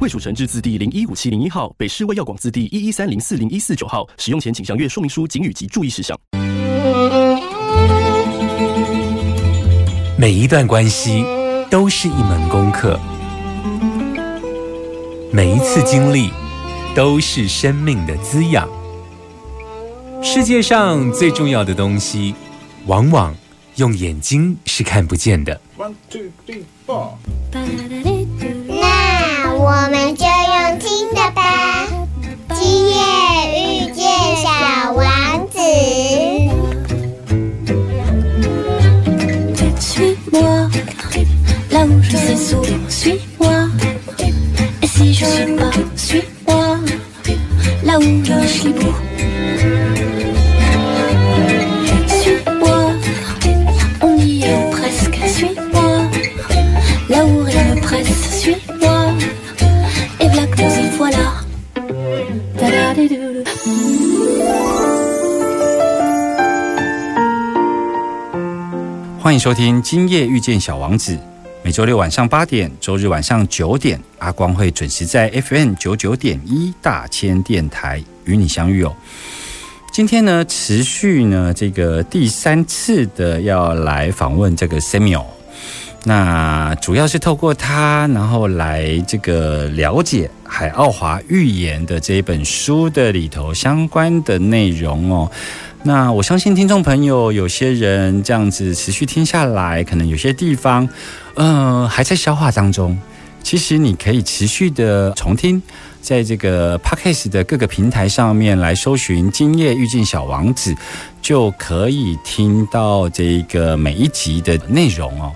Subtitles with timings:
[0.00, 4.08] 卫蜀成字字第零一五七零一号，北市卫药广字第一一三零四零一四九号。
[4.16, 6.16] 使用前请详阅说明书、警语及注意事项。
[10.16, 11.24] 每一段关系
[11.68, 12.96] 都是一门功课，
[15.32, 16.30] 每一次经历
[16.94, 18.68] 都是生命的滋养。
[20.22, 22.32] 世界上最重要的东西，
[22.86, 23.34] 往往
[23.74, 25.60] 用眼睛是看不见的。
[25.76, 27.14] One two three four。
[29.60, 31.88] 我们就用听的吧。
[32.54, 32.94] 今夜
[33.56, 36.37] 遇见小王子。
[69.48, 71.14] 收听《今夜遇见小王子》，
[71.62, 78.94] 每周六晚上八点，周日晚上九点，阿光会准时在 FM 九九点一大千电台与你相遇哦。
[79.90, 85.24] 今天呢，持续呢这个第三次的要来访问这个 Samuel，
[86.04, 95.30] 那主要是透过他，然后来这个了解海奥华寓言的这一本书的里头相关的内容哦。
[95.82, 100.88] 那我相信听众朋友，有些人这样子持续听下来，可能有些地方，
[101.34, 102.98] 呃，还在消化当中。
[103.40, 105.62] 其实你可以持续的重听，
[106.02, 110.74] 在这个 Podcast 的各个平台上面来搜寻“今夜遇见小王子”，
[111.22, 115.32] 就可以听到这个每一集的内容哦。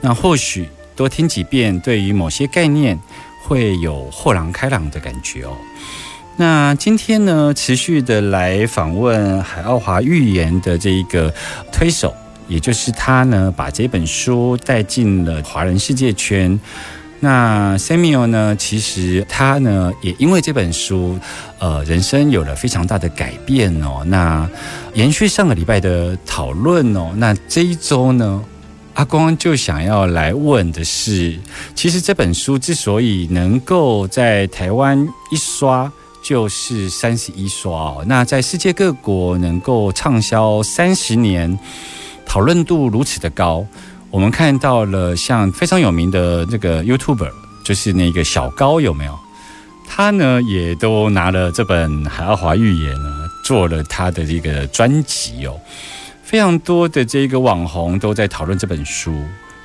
[0.00, 2.98] 那或许多听几遍，对于某些概念
[3.50, 5.50] 会有豁然开朗的感觉哦。
[6.36, 11.34] 那今天呢，持续的来访问海奥华预言的这一个
[11.72, 12.14] 推手，
[12.46, 16.58] 也就是他呢，把这本书带进了华人世界圈。
[17.18, 21.18] 那 Samuel 呢，其实他呢，也因为这本书，
[21.58, 24.04] 呃，人生有了非常大的改变哦。
[24.06, 24.48] 那
[24.94, 28.42] 延续上个礼拜的讨论哦，那这一周呢，
[29.00, 31.40] 阿光就想要来问的是，
[31.74, 35.90] 其实这本书之所以能够在台湾一刷。
[36.22, 41.58] 就是三十一刷哦，那在世界各国能够畅销三十年，
[42.26, 43.66] 讨论度如此的高，
[44.10, 47.30] 我们看到了像非常有名的这个 YouTuber，
[47.64, 49.18] 就是那个小高有没有？
[49.88, 55.58] 他呢也都拿了这本《海奥华预言》呢，做了他的这个专辑哦，
[56.30, 59.12] 非常多的这个网红都在讨论这本书。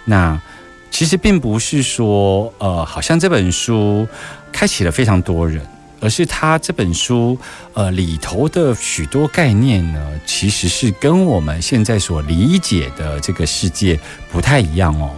[0.04, 0.42] 那
[0.90, 4.08] 其实并不是说呃，好像这本书
[4.52, 5.62] 开启了非常多人。
[6.02, 7.38] 而是他这本书，
[7.74, 14.00] 呃，里头的许多概念呢，其实是跟我们现在所理解的这个世界
[14.32, 15.10] 不太一样哦。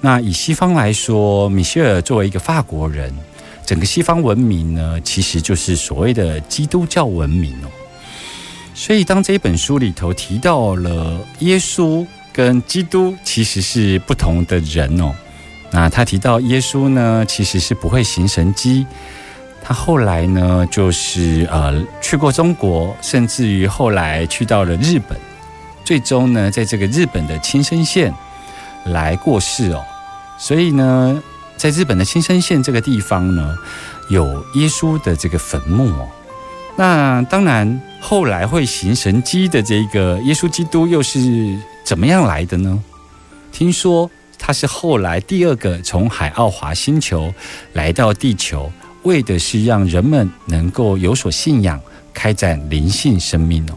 [0.00, 3.14] 那以西方来说，米歇尔作为一个法国人，
[3.64, 7.68] 整个西方文明呢，其实就是所谓的基督教文明哦。
[8.76, 15.14] 所以，当这一本书里头提到了耶稣跟基督其实是不同的人哦，
[15.70, 18.84] 那他提到耶稣呢，其实是不会行神迹。
[19.62, 25.16] 他后来呢，就是呃去过中国，甚至于后来去到了日本，
[25.84, 28.12] 最终呢，在这个日本的青森县
[28.86, 29.82] 来过世哦。
[30.36, 31.22] 所以呢，
[31.56, 33.56] 在日本的青森县这个地方呢，
[34.10, 36.08] 有耶稣的这个坟墓哦。
[36.76, 42.82] 那当然，后来会行神迹的这个耶稣基督又是怎么样来的呢？
[43.52, 47.32] 听说他是后来第二个从海奥华星球
[47.72, 48.72] 来到地球。
[49.04, 51.78] 为的是让人们能够有所信仰，
[52.14, 53.76] 开展灵性生命哦。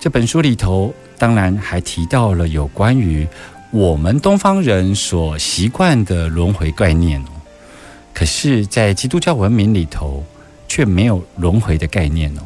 [0.00, 3.28] 这本书里头当然还提到了有关于
[3.70, 7.28] 我们东方人所习惯的轮回概念哦，
[8.14, 10.24] 可是，在基督教文明里头
[10.72, 12.40] 却没有轮回的概念哦。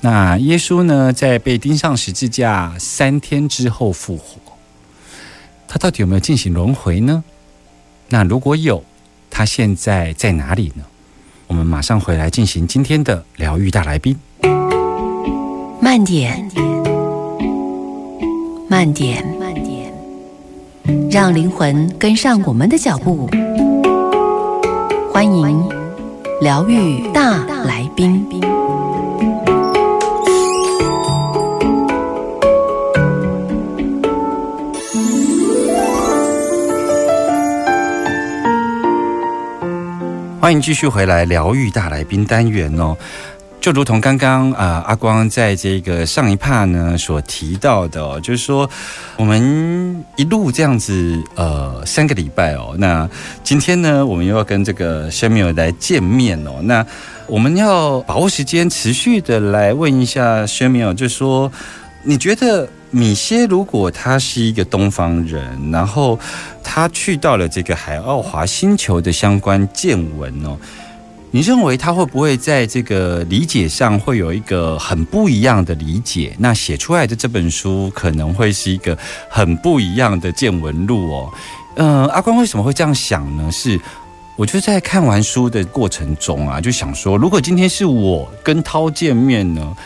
[0.00, 4.38] 那耶稣呢，在被钉上十字架三天之后复活，
[5.66, 7.22] 他到底有没有进行轮回呢？
[8.08, 8.82] 那如果有？
[9.30, 10.82] 他现在在哪里呢？
[11.46, 14.18] 我们马上回来进行今天的疗愈大来宾。
[15.78, 16.50] 慢点，
[18.70, 19.92] 慢点，慢点，
[21.10, 23.28] 让灵魂跟上我们的脚步。
[25.12, 25.77] 欢迎
[26.40, 28.24] 疗愈大来宾。
[40.40, 42.96] 欢迎继续回来疗愈大来宾单元哦。
[43.60, 48.68] 就如同刚刚啊、阿光在这个上一帕呢所提到的、哦，就是说
[49.16, 53.08] 我们一路这样子呃三个礼拜哦，那
[53.42, 56.86] 今天呢我们又要跟这个 s h a m i l 来见面哦，那
[57.26, 61.50] 我们要把握时间，持续的来问一下 s h a m i l 就是说
[62.04, 66.18] 你觉得米歇如果他是一个东方人，然后
[66.62, 70.56] 他去到了这个海奥华星球的相关见闻哦。
[71.30, 76.34] 你认为他会不会在这个理解上会有一个很不一样的理解？
[76.38, 78.96] 那写出来的这本书可能会是一个
[79.28, 81.32] 很不一样的见闻录哦。
[81.76, 83.52] 嗯、阿光为什么会这样想呢？
[83.52, 83.78] 是
[84.36, 89.76] 我就在看完书的过程中啊，就想说，如果今天是我跟涛见面呢？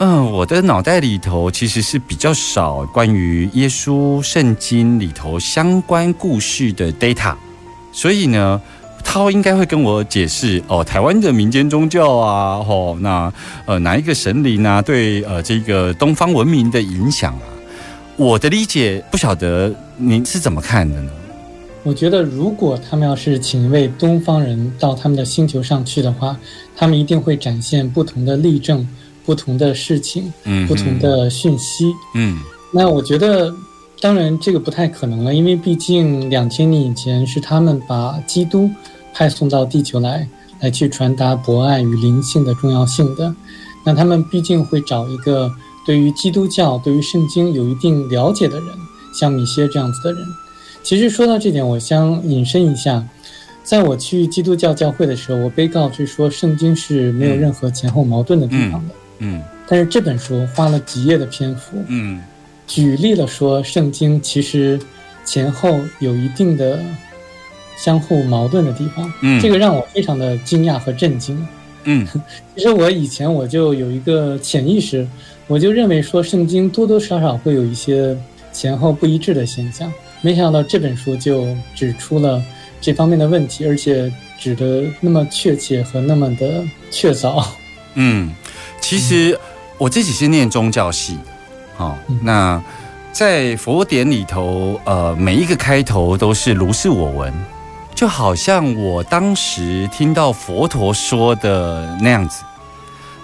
[0.00, 7.34] 嗯，我的脑袋里头其实是比较少关于耶稣圣经里头相关故事的 data，
[7.92, 8.60] 所以呢，
[9.08, 13.32] 涛应该会跟我解释哦，台湾的民间宗教啊，哦，那
[13.64, 17.48] 呃哪一个神灵啊，对呃这个东方文明的影响啊，
[18.18, 21.10] 我的理解不晓得您是怎么看的呢？
[21.84, 26.36] 我觉得，如果他们要是请一位东方人到他们的星球上去的话，
[26.76, 28.86] 他们一定会展现不同的例证、
[29.24, 31.86] 不同的事情、嗯不同的讯息。
[32.14, 32.38] 嗯
[32.70, 33.50] 那我觉得，
[34.02, 38.70] 当然这个不太可能了，因为毕竟两千年以前是他们把基督
[39.18, 40.24] 派送到地球来，
[40.60, 43.34] 来去传达博爱与灵性的重要性的。
[43.84, 45.50] 那他们毕竟会找一个
[45.84, 48.68] 对于基督教、对于圣经有一定了解的人，
[49.12, 50.24] 像米歇这样子的人。
[50.84, 53.04] 其实说到这点，我想引申一下，
[53.64, 58.94] 在我去基督教教会的时候，我被告知说圣经是没有任何前后矛盾的地方的。
[59.18, 62.22] 嗯但是这本书花了几页的篇幅，嗯
[62.68, 64.78] 举例了说圣经其实
[65.24, 66.78] 前后有一定的
[67.78, 69.10] 相互矛盾的地方。
[69.22, 71.46] 嗯这个让我非常的惊讶和震惊。
[71.84, 72.06] 嗯
[72.54, 75.06] 其实我以前我就有一个潜意识，
[75.46, 78.14] 我就认为说圣经多多少少会有一些
[78.52, 79.90] 前后不一致的现象。
[80.20, 81.46] 没想到这本书就
[81.76, 82.42] 指出了
[82.80, 87.46] 这方面的问题，而且指的那么确切和那么的确凿。
[87.94, 88.32] 嗯，
[88.80, 89.38] 其实
[89.78, 91.16] 我自己是念宗教系，
[91.76, 92.62] 好、嗯那
[93.12, 97.32] 在佛典里头，呃，每一个开头都是如是我闻，
[97.98, 102.44] 就好像我当时听到佛陀说的那样子。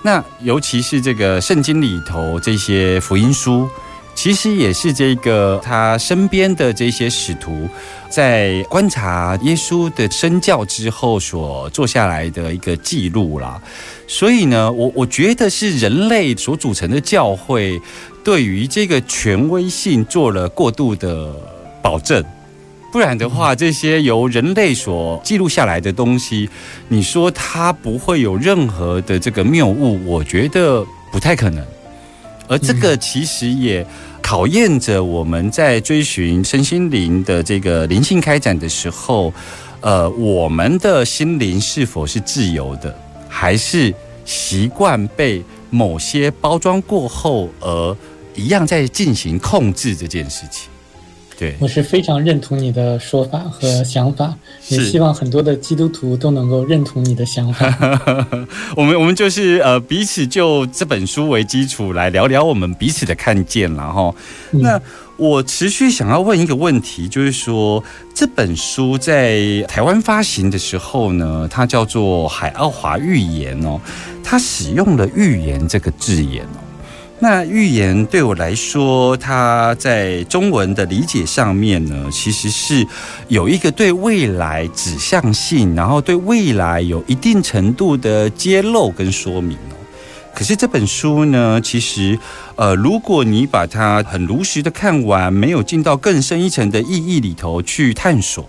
[0.03, 3.69] 那尤其是这个圣经里头这些福音书，
[4.17, 7.69] 其实也是这个他身边的这些使徒，
[8.11, 13.62] 在观察耶稣的身教之后所做下来的一个记录啦。
[14.09, 17.81] 所以呢，我我觉得是人类所组成的教会，
[18.25, 21.32] 对于这个权威性做了过度的
[21.81, 22.25] 保证。
[22.94, 26.49] 不然的话，这些由人类所记录下来的东西，
[26.87, 31.67] 你说它不会有任何的这个谬误，我觉得不太可能。
[32.46, 33.84] 而这个其实也
[34.22, 39.34] 考验着我们在追寻身心灵的这个灵性开展的时候，
[39.81, 42.96] 呃，我们的心灵是否是自由的，
[43.29, 43.93] 还是
[44.24, 47.96] 习惯被某些包装过后而
[48.36, 50.69] 一样在进行控制这件事情？
[51.38, 54.34] 对，我是非常认同你的说法和想法，
[54.69, 57.67] 也希望很多的基督徒都能够认同你的想法。
[58.76, 64.14] 我们我们就是呃彼此就这本书为基础来聊聊我们彼此的看见然后
[64.53, 64.60] 嗯。
[64.60, 64.81] 那
[65.17, 73.81] 我持续想要问一个问题，就是说这本书在台湾发行的时候呢，它叫做《海奥华预言》哦，
[74.24, 76.58] 它使用了“预言”这个字眼哦。
[77.25, 82.87] 那预言对我来说，它在中文的理解上面呢，其实是
[83.29, 89.57] 有一个对未来指向性，然后对未来有一定程度的揭露跟说明。
[90.35, 92.19] 可是这本书呢，其实
[92.57, 98.47] 呃，如果你把它很如实的看完，没有进到更深一层的意义里头去探索。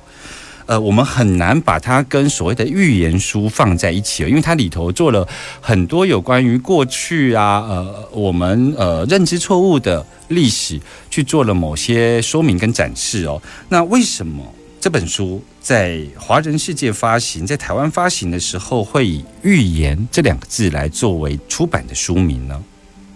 [0.65, 5.27] 呃，我们很难把它跟所谓的预言书放在一起了，因为它里头做了
[5.61, 10.79] 很多有关于过去啊，呃，我们呃认知错误的历史，
[11.09, 13.41] 去做了某些说明跟展示哦。
[13.69, 14.43] 那为什么
[14.79, 22.63] 这本书在华人世界发行，在台湾发行的时候，会以“预言”这两个字来作为出版的书名呢？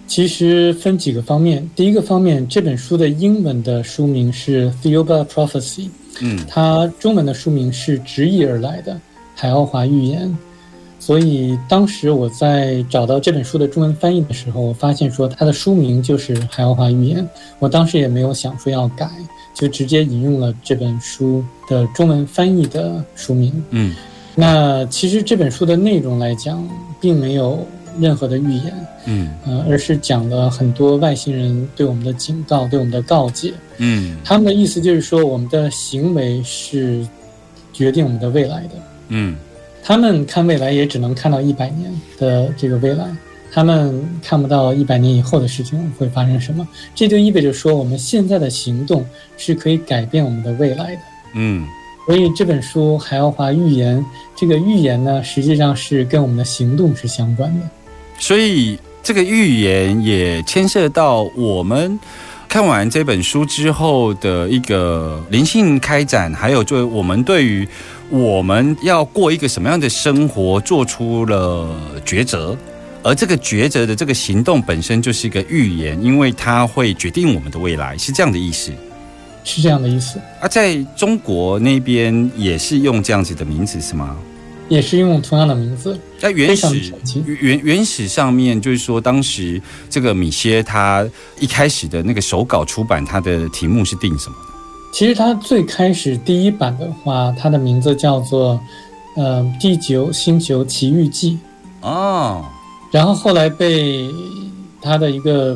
[0.08, 1.70] 其实分几个方面。
[1.75, 5.82] 第一个方面，这本书的英文的书名是《Theobald Prophecy》，
[6.21, 8.93] 嗯它中文的书名是直译而来的
[9.35, 10.27] 《海奥华预言》。
[11.01, 17.23] 所以当时我在找到这本书的中文翻译的时候，我发现说它的书名就是《海奥华预言》。
[17.57, 19.09] 我当时也没有想说要改，
[19.53, 23.63] 就直接引用了这本书的中文翻译的书名。
[23.69, 23.95] 嗯
[24.35, 26.65] 那其实这本书的内容来讲，
[26.99, 27.65] 并没有
[28.00, 28.74] 任何的预言，
[29.05, 33.53] 嗯呃，而是讲了很多外星人对我们的警告、对我们的告诫。
[33.77, 37.08] 嗯他们的意思就是说，我们的行为是
[37.72, 38.72] 决定我们的未来的。
[39.08, 39.36] 嗯
[39.81, 43.05] 他们看未来也只能看到一百年的这个未来，
[43.51, 46.67] 他们看不到一百年以后的事情会发生什么。
[46.93, 49.05] 这就意味着说，我们现在的行动
[49.38, 51.01] 是可以改变我们的未来的。
[51.36, 51.65] 嗯
[52.05, 54.00] 所以这本书《海奥华预言》，
[54.36, 57.69] 这个预言呢，实际上是跟我们的行动是相关的。
[58.19, 61.99] 所以这个预言也牵涉到我们
[62.47, 67.67] 看完这本书之后的一个灵性开展，还有就我们对于
[68.09, 72.57] 我们要过一个什么样的生活做出了抉择。
[73.01, 78.73] 而这个抉择的这个行动本身就是一个预言，因为它会决定我们的未来，是这样的意思。
[79.45, 84.17] 是这样的意思，啊，在中国那边也是用这样子的名字是吗？
[84.69, 86.93] 也是用同样的名字，在原始。
[87.25, 91.05] 原原始上面，就是说当时这个米歇他
[91.39, 94.35] 一开始的那个手稿出版，他的题目是定什么？
[94.93, 98.59] 其实他最开始第一版的话，它的名字叫做
[99.15, 101.38] 呃《第九星球奇遇记》，
[101.88, 102.45] 哦，
[102.91, 104.09] 然后后来被
[104.81, 105.55] 他的一个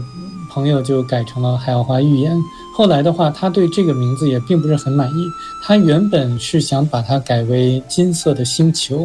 [0.52, 2.36] 朋友就改成了《海奥华预言》。
[2.76, 5.30] 后来的话，他对这个名字也并不是很满意，
[5.64, 9.02] 他原本是想把它改为《金色的星球》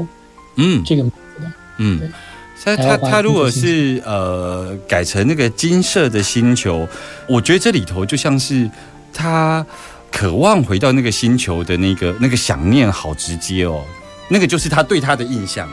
[0.56, 1.52] 嗯这个名字的。
[1.76, 2.08] 嗯对，
[2.64, 6.88] 他他他如果是呃改成那个金色的星球，
[7.28, 8.68] 我觉得这里头就像是
[9.12, 9.64] 他
[10.10, 13.84] 渴望回到那个星球的那个那个想念，好直接哦，
[14.28, 15.68] 那个就是他对他的印象。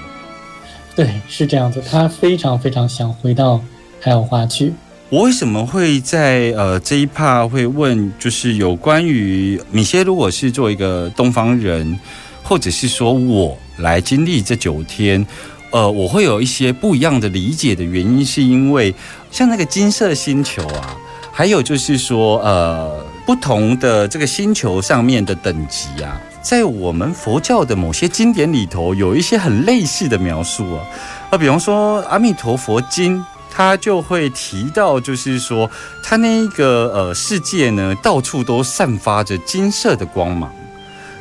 [0.96, 3.62] 对，是这样子，他非常非常想回到
[4.02, 4.74] 海有花去。
[5.10, 11.98] 我为什么会在呃这一趴会问，就是有关于米歇，如果是做一个东方人，
[12.42, 15.24] 或者是说我来经历这九天，
[15.70, 18.94] 呃，我会有一些不一样的理解的原因，是因为
[19.30, 20.98] 像那个金色星球啊，
[21.32, 30.84] 还有就是说呃不同的这个星球上面的等级啊，在我们佛教的某些经典里头，有一些很类似的描述啊，
[31.30, 33.20] 啊，比方说《阿弥陀佛经》。
[33.56, 35.72] 他就会提到，就是说，
[36.04, 40.54] 他那一个呃世界呢，到处都散发着金色的光芒。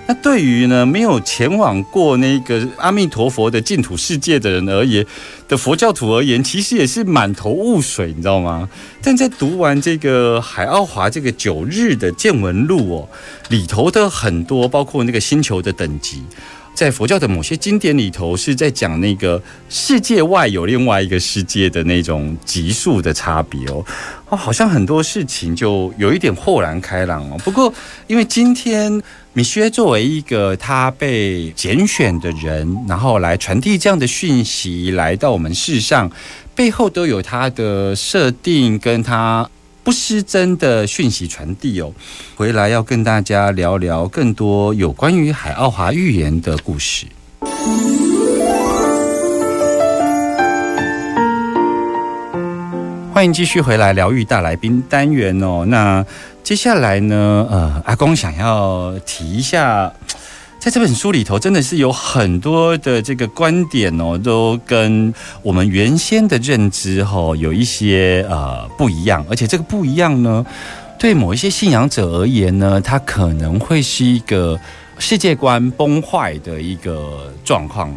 [0.07, 5.07] 那对于呢没有前往过那个阿弥陀佛的净土世界的人而言，
[5.47, 8.69] 的佛教徒而言，其实也是满头雾水，你知道吗？
[9.01, 13.09] 但在读完这个海奥华这个九日的见闻录哦，
[13.49, 16.23] 里头的很多，包括那个星球的等级。
[16.75, 23.85] 在佛教的某些经典里头，是在讲那个世界外有另外一个世界的那种级数的差别哦，
[24.29, 27.39] 哦，好像很多事情就有一点豁然开朗哦。
[27.45, 27.73] 不过，
[28.09, 29.01] 因为今天
[29.33, 36.11] 米歇作为一个他被拣选的人，然后来传递这样的讯息来到我们世上，
[36.57, 39.49] 背后都有他的设定跟他。
[39.85, 41.93] 不失真的讯息传递哦，
[42.35, 47.07] 回来要跟大家聊聊更多有关于海奥华预言的故事。
[53.13, 55.67] 欢迎继续回来疗愈大来宾单元哦。
[55.69, 56.05] 那
[56.43, 59.93] 接下来呢，呃，阿公想要提一下。
[60.65, 70.43] 在这本书里头，真的是有很多的这个观点哦，都跟我们原先的认知哈、有一些呃不一样，而且这个不一样呢，
[70.99, 74.59] 对某一些信仰者而言呢，它可能会是一个
[74.99, 77.95] 世界观崩坏的一个状况。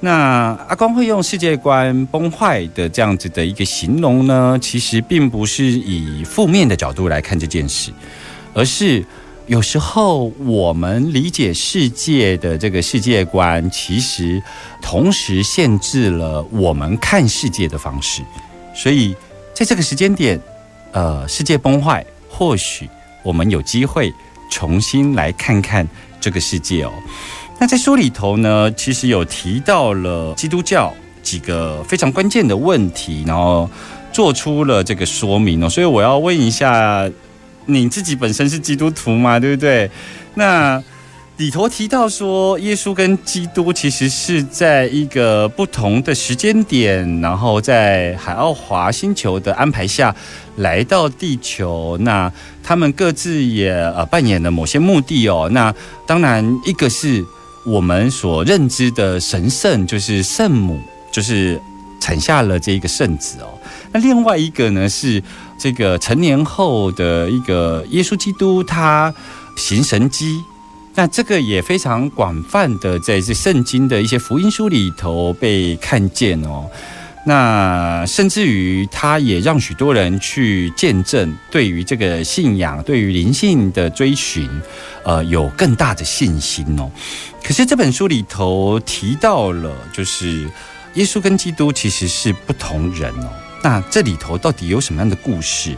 [0.00, 7.92] 那阿光会用世界观崩坏的这样子的一个形容呢，其实并不是以负面的角度来看这件事，
[8.54, 9.04] 而是。
[9.46, 14.40] 有时候我们理解世界的这个世界观，其实
[14.80, 18.22] 同时限制了我们看世界的方式。
[18.74, 19.14] 所以
[19.52, 20.40] 在这个时间点，
[20.92, 22.88] 呃，世界崩坏，或许
[23.24, 24.12] 我们有机会
[24.48, 25.86] 重新来看看
[26.20, 26.92] 这个世界哦。
[27.58, 33.68] 那在书里头呢，其实有提到了基督教几个非常关键的问题，然后
[34.12, 35.68] 做出了这个说明哦。
[35.68, 37.10] 所以我要问一下。
[37.66, 39.90] 你自己本身是基督徒嘛，对不对？
[40.34, 40.82] 那
[41.38, 50.14] 里头提到说，耶稣跟基督其实是在一个不同的时间点，然后在海奥华星球的安排下
[50.56, 51.96] 来到地球。
[52.02, 52.30] 那
[52.62, 55.48] 他们各自也呃扮演了某些目的哦。
[55.52, 55.74] 那
[56.06, 57.24] 当然，一个是
[57.64, 61.60] 我们所认知的神圣，就是圣母，就是
[62.02, 63.46] 产下了这一个圣子哦。
[63.92, 65.22] 那另外一个呢，是
[65.56, 69.14] 这个成年后的一个耶稣基督，他
[69.56, 70.42] 行神迹。
[70.94, 76.68] 那这个也非常广泛的在这圣经的一些福音书里头被看见哦。
[77.24, 84.50] 那甚至于他也让许多人去见证，对于这个信仰，对于灵性的追寻，
[85.04, 86.90] 呃，有更大的信心哦。
[87.44, 90.50] 可是这本书里头提到了，就是
[90.94, 93.30] 耶稣跟基督其实是不同人哦。
[93.62, 95.76] 那这里头到底有什么样的故事？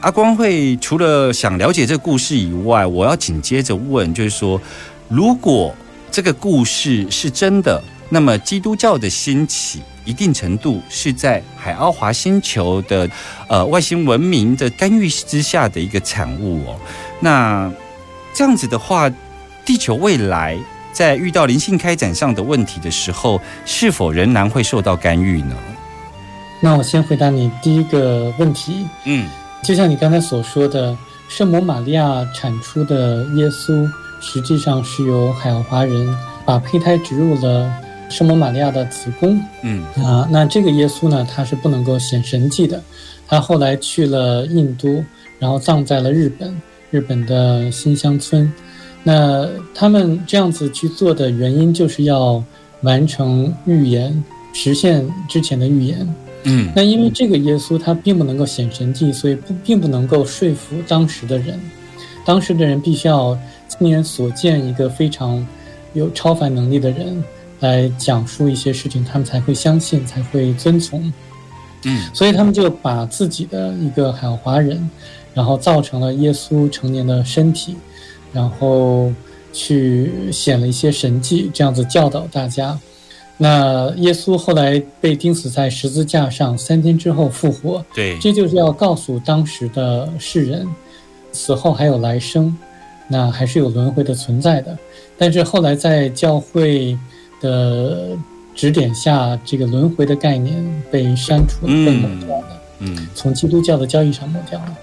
[0.00, 4.60] 阿光会除了想了解这个故事以外，我要紧接着问，就是说，
[5.08, 5.74] 如果
[6.10, 13.08] 这个故事是真的，那么基督教的兴起，一定程度是在海奥华星球的
[13.48, 16.78] 呃外星文明的干预之下的一个产物哦。
[17.20, 17.72] 那
[18.34, 19.10] 这样子的话，
[19.64, 20.56] 地球未来
[20.96, 25.54] 在遇到灵性开展上的问题的时候，是否仍然会受到干预呢？
[26.58, 28.86] 那我先回答你第一个问题。
[29.04, 29.28] 嗯，
[29.62, 30.96] 就像你刚才所说的，
[31.28, 33.86] 圣母玛利亚产出的耶稣，
[34.22, 37.70] 实际上是由海奥华人把胚胎植入了
[38.08, 39.38] 圣母玛利亚的子宫。
[39.60, 42.82] 嗯啊，那这个耶稣呢，他是不能够显神迹的。
[43.28, 45.04] 他后来去了印度，
[45.38, 46.58] 然后葬在了日本，
[46.90, 48.50] 日本的新乡村。
[49.08, 52.42] 那他们这样子去做的原因，就是要
[52.80, 56.14] 完成预言，实现之前的预言。
[56.42, 61.56] 嗯那因为这个耶稣他并不能够显神迹，所以不并不能够说服当时的人。
[62.24, 65.46] 当时的人必须要亲眼所见一个非常
[65.94, 67.22] 有超凡能力的人
[67.60, 71.00] 来讲述一些事情，他们才会相信，才会遵从。
[71.84, 74.90] 嗯所以他们就把自己的一个海华人，
[75.32, 77.76] 然后造成了耶稣成年的身体，
[78.32, 79.12] 然后
[79.52, 82.78] 去显了一些神迹，这样子教导大家。
[83.38, 90.66] 那耶稣后来被钉死在十字架上，三天之后复活，对，这就是要告诉当时的世人，
[91.32, 92.56] 死后还有来生，
[93.08, 94.76] 那还是有轮回的存在的。
[95.18, 96.98] 但是后来在教会
[97.40, 98.16] 的
[98.54, 100.54] 指点下，这个轮回的概念
[100.90, 104.78] 被删除了，被抹掉了，嗯从基督教的教义上抹掉了。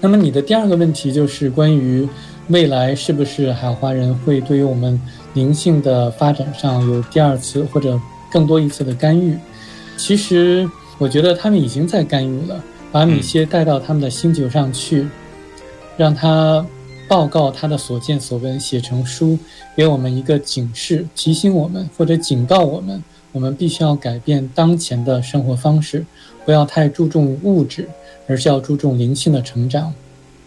[0.00, 2.08] 那么你的第二个问题就是关于
[2.48, 5.00] 未来是不是海华人会对于我们
[5.34, 7.98] 灵性的发展上有第二次或者
[8.30, 9.36] 更多一次的干预？
[9.96, 15.06] 其实我觉得他们已经在干预了，把米歇带到他们的星球上去，
[15.96, 16.64] 让他
[17.08, 19.38] 报告他的所见所闻，写成书，
[19.76, 26.04] 给我们一个警示，提醒我们或者警告我们，我们必须要改变当前的生活方式，
[26.46, 27.86] 不要太注重物质，
[28.26, 29.92] 而是要注重灵性的成长。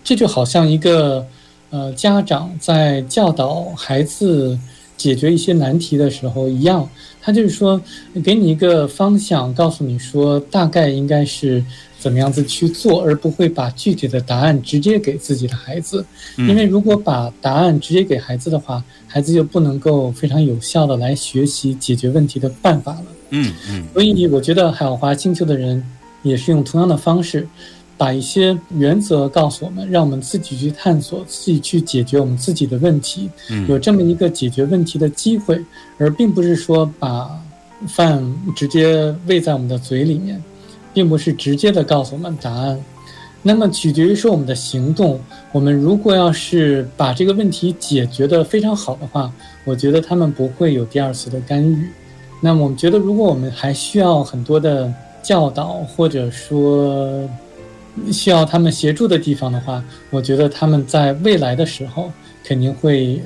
[0.04, 1.24] 这就好像一个
[1.70, 4.58] 呃家长在教导孩子
[4.98, 6.90] 解决一些难题的时候一样，
[7.22, 7.80] 他就是说
[8.24, 11.64] 给你一个方向，告诉你说大概应该是
[12.00, 16.04] 怎么样子去做，而不会把具体的答案直接给自己的孩子。
[16.38, 23.06] 因为如果把答案直接给孩子的话，孩子就不能够非常有效的来学习解决问题的办法了。
[23.30, 25.84] 嗯嗯所以我觉得海华星球的人
[26.24, 27.48] 也是用同样的方式，
[27.98, 35.60] 把一些原则告诉我们，让我们自己去探索，自己去解决我们自己的问题，嗯有这么一个解决问题的机会，
[35.98, 37.30] 而并不是说把
[37.88, 38.24] 饭
[38.56, 40.42] 直接喂在我们的嘴里面，
[40.94, 42.80] 并不是直接的告诉我们答案。
[43.42, 45.18] 那么取决于说我们的行动，
[45.54, 49.32] 我们如果要是把这个问题解决的非常好的话，
[49.64, 51.88] 我觉得他们不会有第二次的干预。
[52.42, 57.28] 那么我们觉得，如果我们还需要很多的教导，或者说
[58.12, 62.12] 需要他们协助的地方的话，我觉得他们在未来的时候
[62.44, 63.22] 肯定会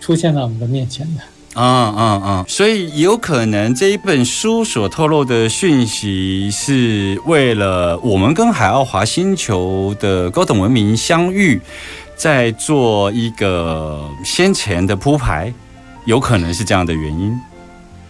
[0.00, 1.22] 出现在我们的面前的。
[1.60, 2.44] 啊啊啊！
[2.46, 11.58] 所以有可能这一本书所透露的讯息，是为了我们跟海奥华星球的高等文明相遇，
[12.14, 15.50] 在做一个先前的铺排，
[16.04, 17.34] 有可能是这样的原因。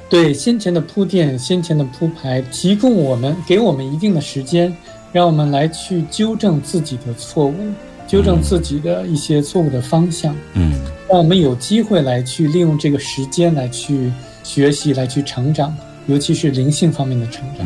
[0.08, 4.74] 对先前的铺垫、先前的铺排，提供我们给我们一定的时间，
[5.12, 7.72] 让我们来去纠正自己的错误，
[8.06, 10.72] 纠正自己的一些错误的方向，嗯。
[11.08, 15.72] 让我们有机会来去利用这个时间来去学习、来去成长，
[16.06, 17.64] 尤其是灵性方面的成长。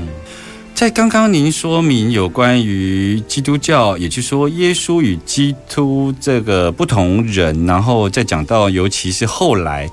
[0.75, 9.89] 在刚刚您说明有关于基督教，也就是说耶稣与基督这个不同人，然后再讲到，尤其是后来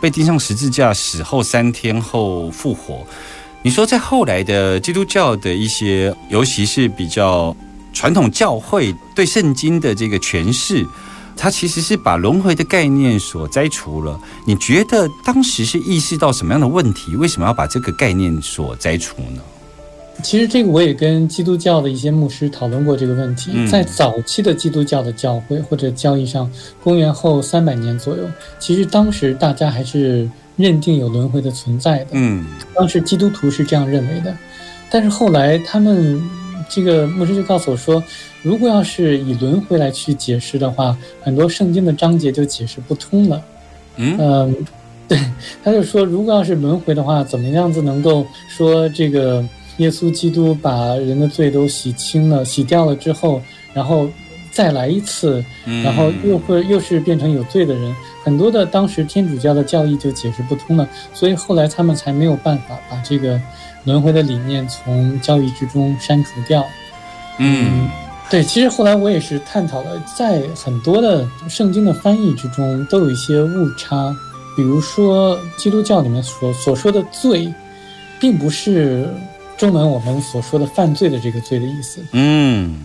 [0.00, 3.06] 被钉上十字架，死后三天后复活。
[3.62, 7.54] 你说在后来的基督教的一些，尤其是比较
[7.92, 10.86] 传统教会对圣经的这个诠释，
[11.36, 14.18] 它其实是把轮回的概念所摘除了。
[14.46, 17.16] 你觉得当时是意识到什么样的问题？
[17.16, 19.42] 为什么要把这个概念所摘除呢？
[20.22, 23.52] 其实这个我也跟基督教的一些牧师讨论过这个问题。
[23.54, 26.50] 嗯在早期的基督教的教会或者教义上，
[26.82, 28.22] 公元后三百年左右，
[28.58, 32.10] 其实当时大家还是认定有轮回的存在的。
[32.12, 34.36] 嗯当时基督徒是这样认为的，
[34.90, 36.20] 但是后来他们
[36.68, 38.02] 这个牧师就告诉我说，
[38.42, 43.42] 如果要是以轮回来去解释的话，很多圣经的章节就解释不通了。
[43.96, 44.56] 嗯嗯，
[45.08, 45.18] 对，
[45.64, 49.42] 他就说，如果要是轮回的话，怎么样子能够说这个
[49.78, 54.08] 耶稣基督把人的罪都洗清了、洗掉了之后，然后
[54.50, 63.40] 再来一次，嗯然后又会又是变成有罪的人，很多的当时天主教的教义就解释不通了，所以后来他们才没有办法把这个
[63.84, 66.64] 轮回的理念从教义之中删除掉。
[67.38, 67.88] 嗯
[68.30, 74.14] 对，其实后来我也是探讨了，在很多的圣经的翻译之中都有一些误差，
[74.54, 77.50] 比如说基督教里面所所说的罪，
[78.20, 79.08] 并不是
[79.58, 82.84] 中文我们所说的犯罪的这个罪的意思，嗯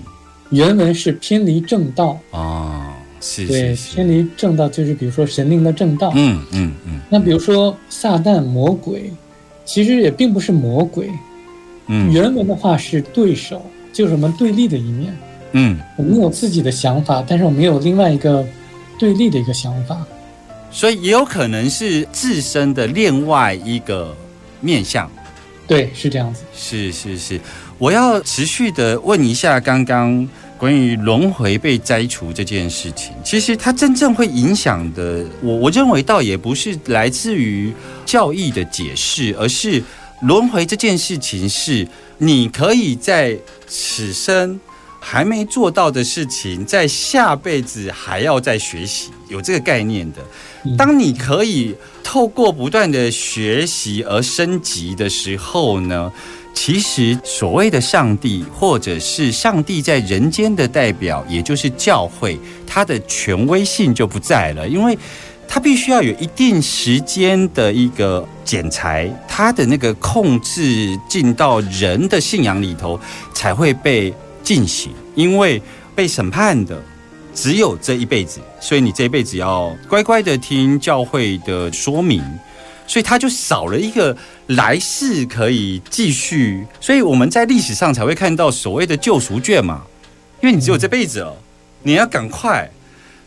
[0.50, 2.20] 原文是偏离正道。
[2.32, 6.12] 哦，是对，偏离正道就是比如说神灵的正道。
[6.16, 9.12] 嗯嗯嗯那比如说撒旦魔鬼，
[9.66, 11.10] 其实也并不是魔鬼，
[11.88, 13.62] 嗯原文的话是对手，
[13.94, 15.16] 就是我们对立的一面。
[15.54, 18.44] 嗯，我们有自己的想法，但是我们有另外一个
[18.98, 20.04] 对立的一个想法。
[20.72, 24.16] 所以也有可能是自身的另外一个
[24.60, 25.10] 面相。
[25.74, 26.44] 对，是这样子。
[26.56, 27.42] 是是是，
[27.80, 37.74] 我要持续的问一下刚刚关于轮回被摘除这件事情，其实它真正会影响的，我我认为倒也不是来自于
[38.06, 39.84] 教义的解释，而是
[40.22, 41.88] 轮回这件事情是
[42.20, 43.36] 你可以在
[43.68, 44.60] 此生。
[45.06, 50.20] 还没做到的事情，在下辈子还要再学习，有这个概念的。
[50.78, 56.10] 当你可以透过不断的学习而升级的时候呢，
[56.54, 64.98] 其实所谓的上帝，或者是上帝在人间的代表，也就是教会，它的权威性就不在了，因为
[65.50, 72.98] 它必须要有一定时间的一个剪裁，它的那个控制进到人的信仰里头，
[73.34, 74.14] 才会被
[74.44, 75.62] 进行，因为
[75.96, 76.80] 被审判的。
[77.36, 82.22] 只有这一辈子，所以你这一辈子要乖乖的听教会的说明，
[82.86, 84.16] 所以他就少了一个
[84.50, 89.82] 来世可以继续，所以我们在历史上才会看到所谓的救赎券嘛，
[90.44, 91.36] 因为你只有这辈子了，
[91.82, 92.70] 你要赶快，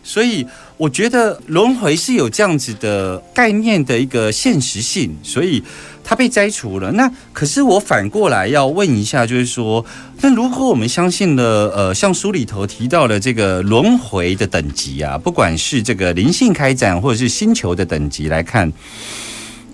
[0.04, 5.60] 所以我觉得轮回是有这样子的概念的一个现实性，所以
[6.08, 6.92] 它被摘除了。
[6.92, 9.84] 那可是我反过来要问一下，就是说，
[10.20, 11.42] 那如果我们相信了，
[11.74, 18.72] 呃，像书里头提到的这个轮回的等级啊，不管是这个灵性开展或者是星球的等级来看，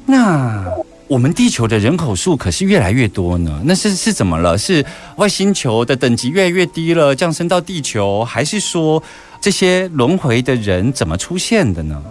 [0.06, 0.64] 那
[1.06, 3.60] 我们地球的人口数可是越来越多呢。
[3.66, 4.56] 那是是怎么了？
[4.56, 4.82] 是
[5.16, 9.02] 外星球的等级越来越低了，降生到地球，还是说
[9.38, 12.02] 这些轮回的人怎么出现的呢？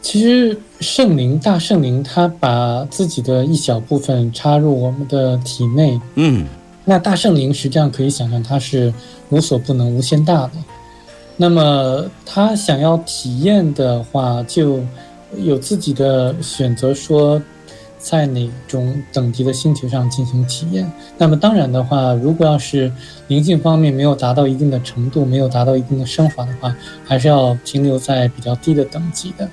[0.00, 6.00] 其实圣灵、大圣灵，他把自己的一小部分插入我们的体内。
[6.14, 6.46] 嗯
[6.84, 8.90] 那大圣灵实际上可以想象，它是
[9.28, 10.52] 无所不能、无限大的。
[11.36, 14.80] 那么他想要体验的话，就
[15.36, 17.40] 有自己的选择，说
[17.98, 20.90] 在哪种等级的星球上进行体验。
[21.18, 22.90] 那么当然的话，如果要是
[23.26, 29.46] 灵性方面没有达到一定的程度，没有达到一定的升华的话，还是要停留在比较低的等级的。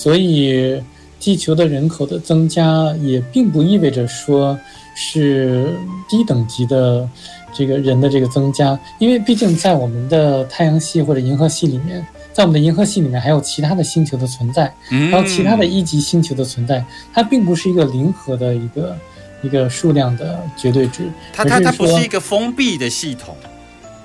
[0.00, 0.80] 所以，
[1.18, 4.56] 地球的人口的增加也并不意味着说
[4.94, 5.74] 是
[6.08, 7.08] 低等级的
[7.52, 15.10] 这个人的这个增加，因为毕竟在我们的太阳系或者银河系里面，在我们的银河系里面还有其他的星球的存在，嗯。
[15.10, 18.96] 还有其他的一级星球的存在，它并不是一个零和的一个
[19.42, 23.34] 一个数量的绝对值，它它它不是一个封闭的系统，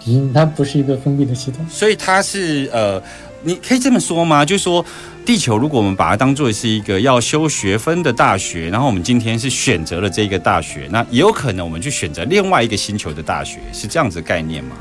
[0.07, 1.63] 嗯，它不是一个封闭的系统。
[1.69, 2.99] 所以它是呃，
[3.43, 4.43] 你可以这么说吗？
[4.45, 4.83] 就是说，
[5.25, 14.75] 地球如果我们把它当做是一个要修学分的大学，然后我们今天是选择了这个大学，那也有可能我们去选择另外一个星球的大学，是这样子的概念吗？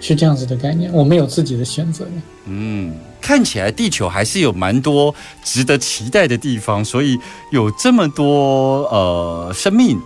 [0.00, 2.06] 是这样子的概念，我们有自己的选择。
[2.46, 7.18] 嗯，看起来地球还是有蛮多值得期待的地方，所以
[7.50, 10.00] 有这么多呃生命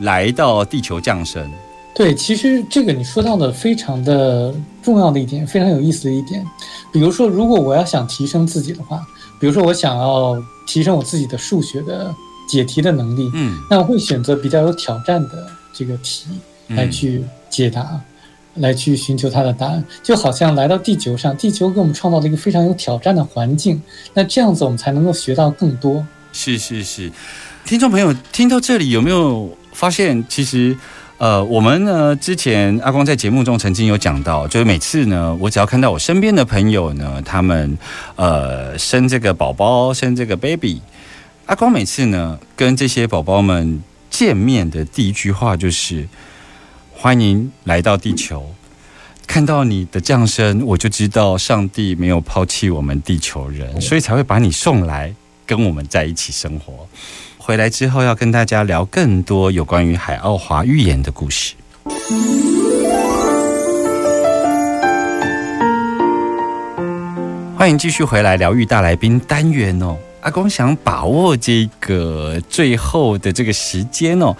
[0.00, 1.50] 来到地球降生。
[1.94, 6.44] 对，其实这个你说到的非常的重要的一点，非常有意思的一点。
[6.90, 9.06] 比如说，如果我要想提升自己的话，
[9.38, 12.14] 比如说我想要提升我自己的数学的
[12.48, 16.28] 解题的能力，嗯那我会选择比较有挑战的这个题
[16.68, 18.00] 来去解答，
[18.54, 19.84] 来去寻求它的答案。
[20.02, 23.80] 就好像来到地球上，地球给我们创造了一个非常有挑战的环境，
[24.14, 26.06] 那这样子我们才能够学到更多。
[26.32, 27.12] 是是是，
[27.66, 30.74] 听众朋友听到这里有没有发现，其实
[31.22, 37.78] 呃，我们呢之前阿光在节目中曾经有讲到，就是每次呢，我只要看到我身边的朋友呢，他们
[38.16, 40.82] 呃生这个宝宝，生这个 baby，
[41.46, 43.80] 阿光每次呢跟这些宝宝们
[44.10, 46.08] 见面的第一句话就是
[46.92, 48.52] 欢迎来到地球。
[49.24, 55.14] 看到你的降生，我就知道上帝没有抛弃我们地球人，所以才会把你送来
[55.46, 56.88] 跟我们在一起生活。
[57.44, 61.54] 回来之后要跟大家聊更多有关于海奥华寓言的故事。
[67.56, 69.96] 欢迎继续回来疗愈大来宾单元哦。
[70.20, 74.36] 阿公想把握这个最后的这个时间哦，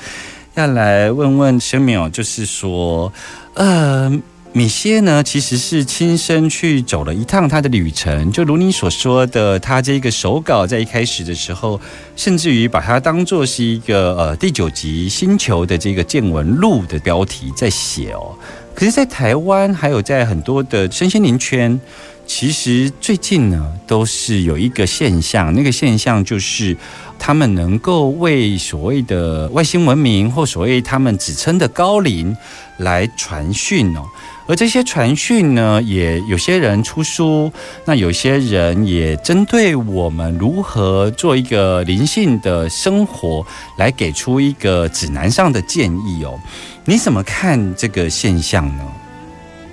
[0.55, 3.13] 要来问问声明哦，就是说，
[3.55, 4.09] 呃，
[4.55, 11.81] 米歇呢其实是亲身去走了一趟他的旅程，就如你所说的，他这个手稿在一开始的时候，
[12.17, 18.37] 甚至于把它当做是一个呃第九集星球的这个见闻录的标题在写哦。
[18.75, 21.81] 可是，在台湾还有在很多的身心灵圈，
[22.27, 26.77] 其实最近呢，都是有一个现象，那个现象就是
[27.19, 32.35] 他们能够为所谓的外星文明或所谓他们指称的高龄
[32.79, 34.03] 来传讯哦。
[34.49, 37.53] 而这些传讯呢，也有些人出书，
[37.85, 46.41] 那有些人也针对我们如何做一个灵性的生活，来给出一个指南上的建议哦。
[46.85, 48.85] 你怎么看这个现象呢？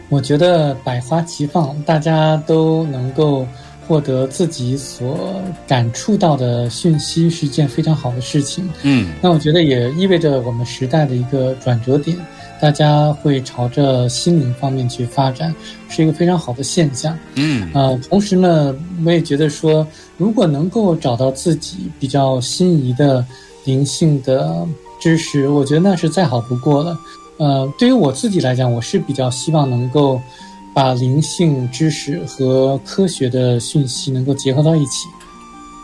[0.10, 3.45] 我觉得百花齐放，大家都能够
[3.88, 8.67] 获得自己所感触到的讯息，是一件非常好的事情。
[8.84, 12.17] 嗯那我觉得也意味着我们时代的一个转折点，
[12.60, 15.54] 大家会朝着心灵方面去发展，
[15.89, 17.17] 是一个非常好的现象。
[17.36, 19.86] 嗯呃，同时呢，我也觉得说，
[20.17, 23.24] 如果能够找到自己比较心仪的
[23.63, 24.65] 灵性的
[25.00, 27.00] 知识，我觉得那是再好不过了。
[27.39, 30.21] 呃，对于我自己来讲，我是比较希望能够
[30.73, 35.08] 把灵性知识和科学的讯息能够结合到一起。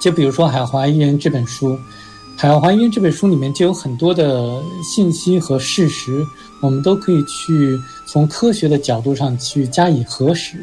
[0.01, 1.71] 就比如说《海华医院》这本书，
[2.35, 6.21] 《海华医院》这本书里面就有很多的信息和事实，
[6.61, 10.57] 我们都可以去从科学的角度上去加以核实。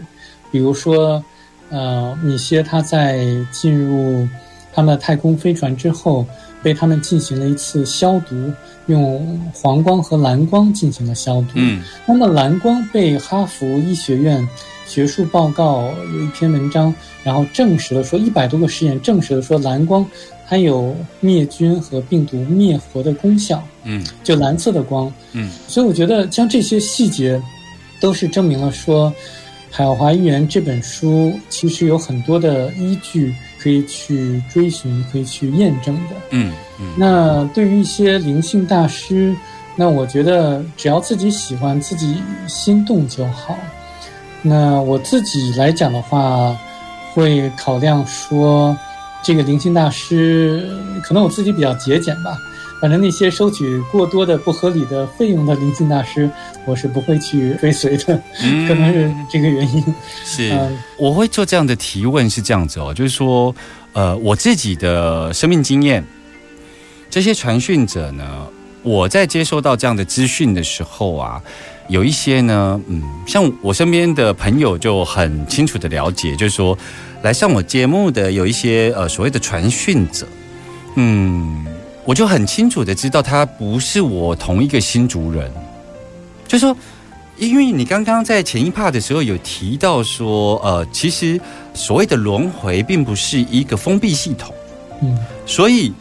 [0.50, 1.24] 比如说，
[1.70, 4.28] 呃，米歇他在进入
[4.74, 6.26] 他们的太空飞船之后，
[6.62, 8.52] 被他们进行了一次消毒，
[8.86, 11.48] 用黄光和蓝光进行了消毒。
[11.54, 14.46] 嗯那么蓝光被哈佛医学院
[14.86, 20.04] 学术报告有一篇文章，然后证实了说一百多个实验证实了说蓝光
[20.48, 25.12] 它有灭菌和病毒灭活的功效，嗯就蓝色的光。
[25.32, 27.40] 嗯所以我觉得像这些细节，
[28.00, 29.10] 都是证明了说，
[29.70, 36.16] 《海华预言》这本书其实有很多的依据可以去追寻，可以去验证的。
[36.30, 39.34] 嗯嗯那对于一些灵性大师，
[39.76, 43.56] 那我觉得只要自己喜欢，自己心动就好。
[44.42, 46.56] 那我自己来讲的话，
[47.14, 48.76] 会考量说，
[49.22, 50.68] 这个灵性大师，
[51.04, 52.36] 可能我自己比较节俭吧。
[52.82, 56.28] 反正那些收取过多的不合理的费用的灵性大师，
[56.64, 58.66] 我是不会去追随的，嗯。
[58.66, 59.94] 可能是这个原因。
[60.24, 60.50] 是。
[60.58, 63.54] 嗯，我会做这样的提问是这样子哦，就是说，
[63.92, 66.04] 呃，我自己的生命经验，
[67.08, 68.48] 这些传讯者呢，
[68.82, 71.40] 我在接收到这样的资讯的时候啊，
[71.86, 76.76] 有一些呢，嗯，像我身边的朋友就很清楚的了解，就是说，
[77.22, 80.26] 来上我节目的有一些呃所谓的传讯者，
[80.96, 81.64] 嗯，
[82.04, 85.50] 我就很清楚的知道他不是我同一个新族人，
[86.46, 86.76] 就说。
[87.38, 91.40] 因为你刚刚在前一 part 的时候有提到说，呃，其实
[91.74, 94.54] 所谓的轮回并不是一个封闭系统，
[95.02, 95.92] 嗯，所以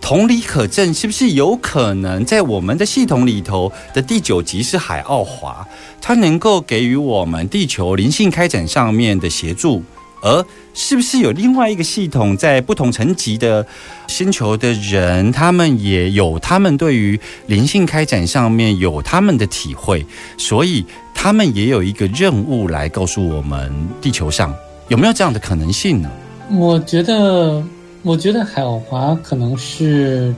[0.00, 5.66] 同理可证，是不是有可能在我们的系统里头的第九集是海奥华，
[5.98, 9.82] 它能够给予我们地球灵性开展上面的协助，
[10.22, 13.66] 而是不是有另外一个系统在不同层级的
[14.08, 20.04] 星球的人，他们也有他们对于灵性开展上面有他们的体会，
[20.36, 24.54] 所以他们也有一个任务来告诉我们地球上
[24.88, 26.10] 有没有这样的可能性呢？
[26.50, 27.62] 我觉得，
[28.02, 30.34] 我觉得海奥华可能是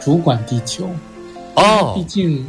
[0.00, 0.88] 主管地球，
[1.54, 2.44] 哦毕竟，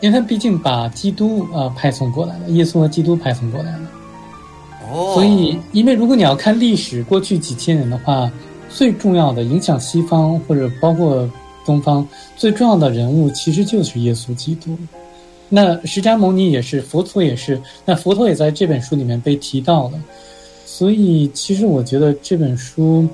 [0.00, 3.80] 因为他毕竟把基督呃派送过来了，耶稣和基督派送过来了。
[5.14, 8.30] 所以，因为如果你要看历史过去几千年的话，
[8.68, 11.28] 最重要的影响西方或者包括
[11.64, 14.76] 东方最重要的人物，其实就是耶稣基督。
[15.48, 19.98] 那释迦牟尼也是，佛陀也是，那佛陀也在这本书里面被提到了。
[20.66, 23.08] 所以，其实我觉得这本书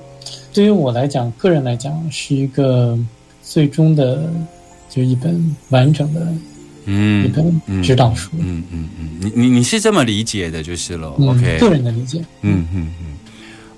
[0.53, 2.99] 对于我来讲，个人来讲是一个
[3.41, 4.29] 最终的，
[4.89, 6.27] 就一本完整的
[6.85, 8.29] 一嗯本指导书。
[8.37, 11.13] 嗯嗯嗯，你你你是这么理解的，就是了。
[11.17, 12.19] 嗯 OK，个人的理解。
[12.41, 13.05] 嗯嗯嗯，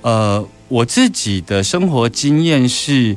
[0.02, 3.16] 呃，我自己的生活经验是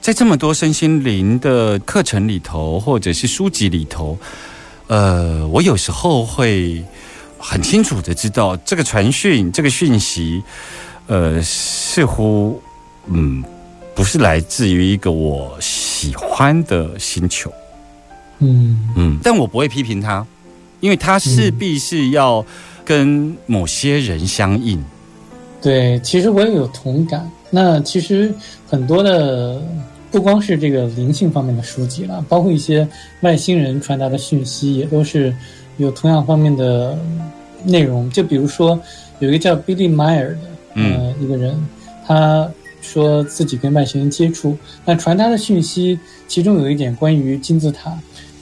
[0.00, 4.16] 在这么多身心灵的课程里头，或者是书籍里头，
[4.86, 6.84] 呃，我有时候会
[7.38, 10.42] 很清楚的知道这个传讯、这个讯息，
[11.08, 12.62] 呃，似乎
[13.06, 13.42] 嗯
[13.94, 17.52] 不是来自于一个我喜欢的星球。
[18.44, 20.26] 嗯嗯，但我不会批评他，
[20.80, 22.44] 因为他势必是要
[22.84, 24.82] 跟某些人相应。
[25.62, 27.28] 对，其实我也有同感。
[27.50, 28.34] 那其实
[28.68, 29.62] 很多的
[30.10, 32.86] 不光是这个灵性方面的书籍了，包括一些
[33.22, 35.34] 外星人传达的讯息，也都是
[35.76, 36.98] 有同样方面的
[37.64, 38.10] 内容。
[38.10, 38.78] 就比如说
[39.20, 40.38] 有一个叫 Billy Meyer 的
[40.74, 41.56] 呃一个人，
[42.06, 42.46] 他
[42.82, 47.96] 说自己跟外星人接触，那传达的讯息其中有一点关于金字塔，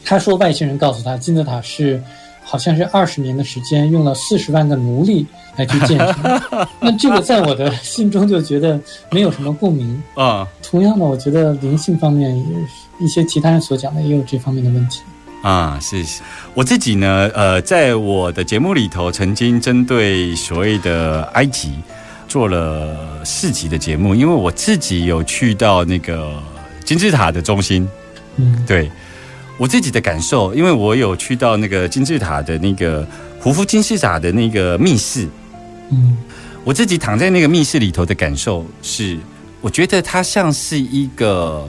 [0.05, 2.03] 他说外星人告诉他金字塔是
[2.43, 6.41] 好像是二十年的时间，用了四十万个奴隶来去建成。
[6.81, 8.79] 那这个在我的心中就觉得
[9.11, 10.03] 没有什么共鸣。
[10.15, 15.01] 啊同样的，我觉得灵性方面也是一些其他人所讲的也有这方面的问题。
[15.43, 16.23] 啊，是是，
[16.55, 21.73] 我自己呢，呃，在我的节目里头，曾经针对所谓的埃及
[22.29, 26.41] 做了四集的节目，因为我自己有去到那个
[26.85, 27.89] 金字塔的中心，
[28.37, 28.91] 嗯对
[29.59, 33.07] 我自己的感受，因为我有去到那个金字塔的那个
[33.39, 35.29] 胡夫金字塔的那个密室，
[35.91, 36.17] 嗯。
[36.65, 39.19] 我自己躺在那个密室里头的感受是，
[39.61, 41.69] 我觉得它像是一个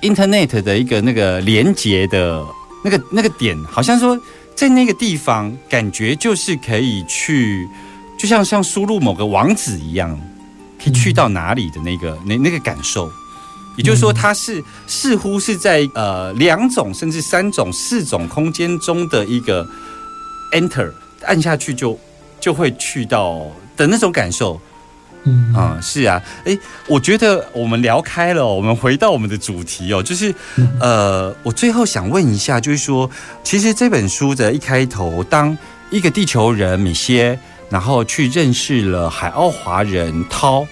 [0.00, 2.44] Internet 的一个那个连接的
[2.82, 4.20] 那个那个点，好像说
[4.56, 7.64] 在那个地方，感觉就是可以去，
[8.18, 10.20] 就像像输入某个网址一样，
[10.82, 13.08] 可以去到哪里的那个那那个感受。
[13.76, 19.66] 也就是说，它是似乎是在呃两种甚至三种、四种空间中的一个
[20.52, 20.90] Enter
[21.24, 21.98] 按下去就
[22.40, 24.60] 就会去到的那种感受。
[25.24, 26.58] 嗯啊、是啊，诶，
[26.88, 30.34] 我觉得我们聊开了哦、我们回到我们的主题哦，就是
[30.80, 33.08] 呃，我最后想问一下，就是说，
[33.44, 35.56] 其实这本书的一开头，当
[35.90, 37.38] 一个地球人米歇，
[37.70, 40.66] 然后去认识了海奥华人涛。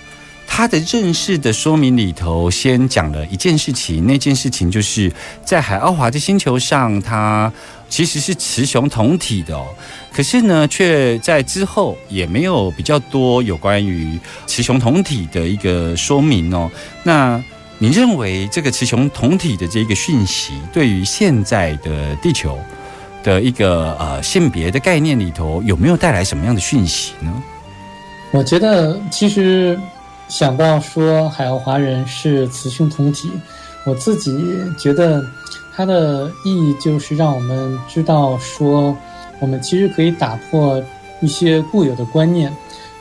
[0.52, 5.10] 他的认识的说明里头，先讲了一件事情，那件事情就是
[5.44, 7.50] 在海奥华的星球上，它
[7.88, 9.64] 其实是雌雄同体的哦。
[10.12, 16.68] 可是呢，却在之后也没有比较多有关于雌雄同体的一个说明哦。
[17.04, 17.42] 那
[17.78, 22.58] 你认为这个雌雄同体的这个讯息，对于现在的地球
[23.22, 27.32] 的一个呃性别的概念里头，有没有带来什么样的讯息呢？
[28.32, 29.78] 我觉得其实
[30.30, 33.28] 想到说海奥华人是雌雄同体，
[33.84, 34.32] 我自己
[34.78, 35.22] 觉得
[35.74, 38.96] 它的意义就是让我们知道说，
[39.40, 40.80] 我们其实可以打破
[41.20, 42.50] 一些固有的观念，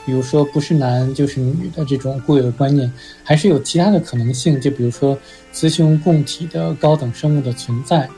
[0.04, 5.16] 比如说不是男就是女的这种固有的观念，还是有其他的可能性，就比如说
[5.52, 8.08] 雌雄共体的高等生物的存在。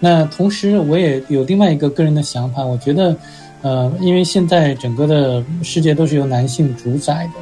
[0.00, 3.14] 那同时，我也有另外一个个人的想法，我觉得，
[3.60, 7.32] 呃，因为现在整个的世界都是由男性主宰的，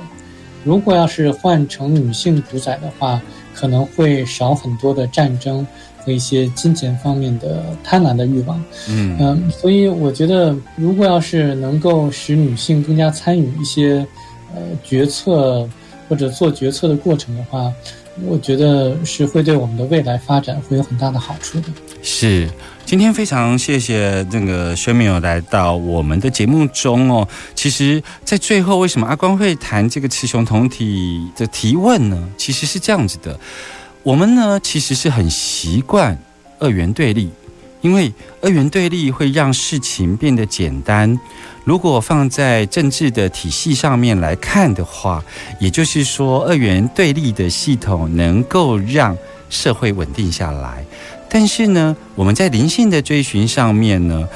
[0.67, 3.23] 如果要是换成女性主宰的话，
[3.55, 5.65] 可能会少很多的战争
[6.05, 8.63] 和一些金钱方面的贪婪的欲望。
[8.89, 14.05] 嗯嗯，所以我觉得，如果要是能够使女性更加参与一些
[14.55, 15.67] 呃决策
[16.09, 17.73] 或者做决策的过程的话，
[18.25, 21.69] 我觉得是会对我们的未来发展会有很大的好处的。
[22.03, 22.49] 是，
[22.85, 27.27] 今天非常谢谢那个薛明友来到我们的节目中哦。
[27.55, 32.29] 其实，在最后，为什么阿光会谈这个雌雄同体的提问呢？
[32.37, 33.39] 其实是这样子的，
[34.03, 36.17] 我们呢其实是很习惯
[36.59, 37.31] 二元对立，
[37.87, 38.13] 因为
[38.43, 41.17] 二元对立会让事情变得简单。
[41.63, 45.23] 如果放在政治的体系上面来看的话，
[45.61, 49.17] 也就是说，二元对立的系统能够让
[49.49, 50.85] 社会稳定下来。
[51.29, 54.29] 但是呢，我们在灵性的追寻上面呢，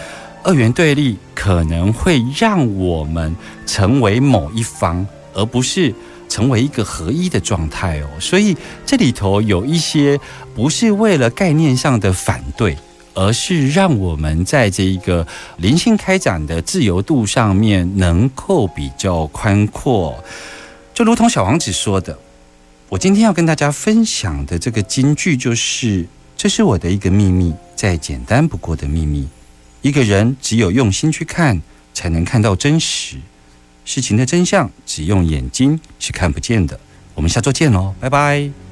[0.45, 3.35] 二元对立可能会让我们
[3.67, 5.93] 成为某一方，而不是
[6.29, 8.07] 成为一个合一的状态哦。
[8.21, 10.17] 所以这里头有一些
[10.55, 12.79] 不是为了概念上的反对。
[13.15, 15.27] 而是让我们在这一个
[15.59, 20.23] 灵性开展的自由度上面能够比较宽阔，
[20.95, 22.19] 就如同小王子说的，
[22.89, 26.07] 我今天要跟大家分享的这个金句就是：
[26.37, 29.29] 这是我的一个秘密，再简单不过的秘密。
[29.83, 31.61] 一个人只有用心去看，
[31.95, 33.17] 才能看到真实
[33.85, 36.79] 事情的真相，只用眼睛是看不见的。
[37.15, 38.70] 我们下周见喽，拜拜。